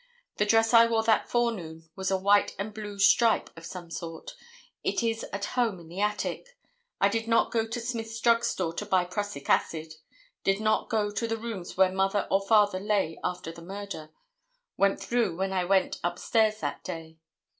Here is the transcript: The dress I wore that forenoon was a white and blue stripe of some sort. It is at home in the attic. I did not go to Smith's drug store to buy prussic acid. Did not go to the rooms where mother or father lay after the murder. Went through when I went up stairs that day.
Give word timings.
The 0.37 0.47
dress 0.47 0.73
I 0.73 0.87
wore 0.87 1.03
that 1.03 1.29
forenoon 1.29 1.91
was 1.95 2.09
a 2.09 2.17
white 2.17 2.55
and 2.57 2.73
blue 2.73 2.97
stripe 2.97 3.51
of 3.55 3.67
some 3.67 3.91
sort. 3.91 4.31
It 4.83 5.03
is 5.03 5.23
at 5.31 5.45
home 5.53 5.79
in 5.79 5.89
the 5.89 6.01
attic. 6.01 6.57
I 6.99 7.07
did 7.07 7.27
not 7.27 7.51
go 7.51 7.67
to 7.67 7.79
Smith's 7.79 8.19
drug 8.19 8.43
store 8.43 8.73
to 8.77 8.85
buy 8.87 9.05
prussic 9.05 9.47
acid. 9.47 9.93
Did 10.43 10.59
not 10.59 10.89
go 10.89 11.11
to 11.11 11.27
the 11.27 11.37
rooms 11.37 11.77
where 11.77 11.91
mother 11.91 12.27
or 12.31 12.41
father 12.41 12.79
lay 12.79 13.19
after 13.23 13.51
the 13.51 13.61
murder. 13.61 14.09
Went 14.75 14.99
through 14.99 15.37
when 15.37 15.53
I 15.53 15.65
went 15.65 15.99
up 16.03 16.17
stairs 16.17 16.61
that 16.61 16.83
day. 16.83 17.19